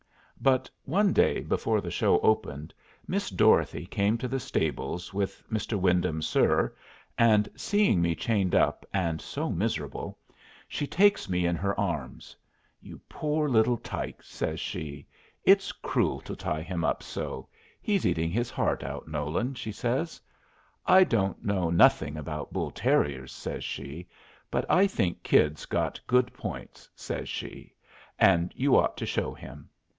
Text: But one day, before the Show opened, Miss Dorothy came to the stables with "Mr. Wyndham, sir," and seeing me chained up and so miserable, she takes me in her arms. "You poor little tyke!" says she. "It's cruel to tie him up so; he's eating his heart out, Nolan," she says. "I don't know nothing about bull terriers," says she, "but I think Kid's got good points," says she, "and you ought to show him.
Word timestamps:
But 0.41 0.67
one 0.85 1.13
day, 1.13 1.41
before 1.41 1.79
the 1.81 1.91
Show 1.91 2.19
opened, 2.21 2.73
Miss 3.07 3.29
Dorothy 3.29 3.85
came 3.85 4.17
to 4.17 4.27
the 4.27 4.39
stables 4.39 5.13
with 5.13 5.43
"Mr. 5.51 5.79
Wyndham, 5.79 6.23
sir," 6.23 6.73
and 7.15 7.47
seeing 7.55 8.01
me 8.01 8.15
chained 8.15 8.55
up 8.55 8.83
and 8.91 9.21
so 9.21 9.51
miserable, 9.51 10.17
she 10.67 10.87
takes 10.87 11.29
me 11.29 11.45
in 11.45 11.55
her 11.57 11.79
arms. 11.79 12.35
"You 12.81 12.99
poor 13.07 13.47
little 13.47 13.77
tyke!" 13.77 14.23
says 14.23 14.59
she. 14.59 15.05
"It's 15.43 15.71
cruel 15.71 16.19
to 16.21 16.35
tie 16.35 16.63
him 16.63 16.83
up 16.83 17.03
so; 17.03 17.47
he's 17.79 18.07
eating 18.07 18.31
his 18.31 18.49
heart 18.49 18.83
out, 18.83 19.07
Nolan," 19.07 19.53
she 19.53 19.71
says. 19.71 20.19
"I 20.87 21.03
don't 21.03 21.45
know 21.45 21.69
nothing 21.69 22.17
about 22.17 22.51
bull 22.51 22.71
terriers," 22.71 23.31
says 23.31 23.63
she, 23.63 24.07
"but 24.49 24.65
I 24.67 24.87
think 24.87 25.21
Kid's 25.21 25.67
got 25.67 26.01
good 26.07 26.33
points," 26.33 26.89
says 26.95 27.29
she, 27.29 27.75
"and 28.17 28.51
you 28.55 28.75
ought 28.75 28.97
to 28.97 29.05
show 29.05 29.35
him. 29.35 29.69